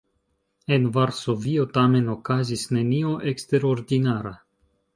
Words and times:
En 0.77 0.87
Varsovio 0.95 1.67
tamen 1.75 2.09
okazis 2.15 2.65
nenio 2.79 3.15
eksterordinara. 3.33 4.37